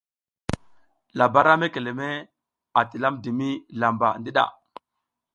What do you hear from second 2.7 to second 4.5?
a tilamdimi lamba ndiɗa.